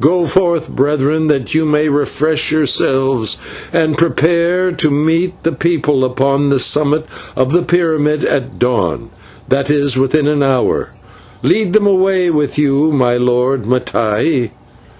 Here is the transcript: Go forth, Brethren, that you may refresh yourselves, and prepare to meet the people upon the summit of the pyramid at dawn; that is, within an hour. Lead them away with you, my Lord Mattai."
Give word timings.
Go 0.00 0.26
forth, 0.26 0.68
Brethren, 0.68 1.28
that 1.28 1.54
you 1.54 1.64
may 1.64 1.88
refresh 1.88 2.50
yourselves, 2.50 3.36
and 3.72 3.96
prepare 3.96 4.72
to 4.72 4.90
meet 4.90 5.40
the 5.44 5.52
people 5.52 6.04
upon 6.04 6.48
the 6.48 6.58
summit 6.58 7.06
of 7.36 7.52
the 7.52 7.62
pyramid 7.62 8.24
at 8.24 8.58
dawn; 8.58 9.10
that 9.48 9.70
is, 9.70 9.96
within 9.96 10.26
an 10.26 10.42
hour. 10.42 10.88
Lead 11.44 11.74
them 11.74 11.86
away 11.86 12.28
with 12.28 12.58
you, 12.58 12.90
my 12.90 13.14
Lord 13.18 13.66
Mattai." 13.66 14.50